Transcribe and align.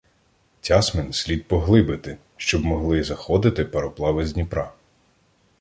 Тясмин 0.61 1.13
слід 1.13 1.47
поглибити, 1.47 2.17
щоб 2.37 2.65
могли 2.65 3.03
заходити 3.03 3.65
пароплави 3.65 4.25
з 4.25 4.33
Дніпра. 4.33 4.73